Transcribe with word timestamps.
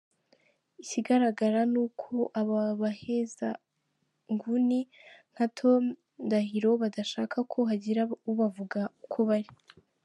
Ikigaragara 0.81 1.59
ni 1.71 1.79
uko 1.85 2.11
aba 2.39 2.61
bahezanguni 2.81 4.79
nka 5.31 5.45
Tom 5.57 5.83
Ndahiro 6.25 6.71
badashaka 6.81 7.37
ko 7.51 7.59
hagira 7.69 8.01
ubavuga 8.31 8.79
uko 9.05 9.19
bari. 9.29 9.49